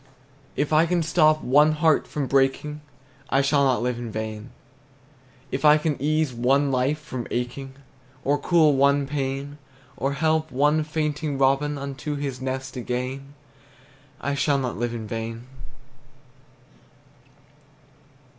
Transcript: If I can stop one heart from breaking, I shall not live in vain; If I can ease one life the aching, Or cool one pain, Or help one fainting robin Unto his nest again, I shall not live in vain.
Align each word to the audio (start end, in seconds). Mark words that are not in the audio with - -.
If 0.55 0.73
I 0.73 0.87
can 0.87 1.03
stop 1.03 1.43
one 1.43 1.73
heart 1.73 2.07
from 2.07 2.25
breaking, 2.25 2.81
I 3.29 3.43
shall 3.43 3.63
not 3.63 3.83
live 3.83 3.99
in 3.99 4.11
vain; 4.11 4.49
If 5.51 5.63
I 5.63 5.77
can 5.77 5.95
ease 6.01 6.33
one 6.33 6.71
life 6.71 7.07
the 7.11 7.27
aching, 7.29 7.75
Or 8.25 8.39
cool 8.39 8.73
one 8.75 9.05
pain, 9.05 9.59
Or 9.95 10.13
help 10.13 10.49
one 10.49 10.83
fainting 10.83 11.37
robin 11.37 11.77
Unto 11.77 12.15
his 12.15 12.41
nest 12.41 12.75
again, 12.75 13.35
I 14.19 14.33
shall 14.33 14.57
not 14.57 14.75
live 14.75 14.95
in 14.95 15.05
vain. 15.05 15.45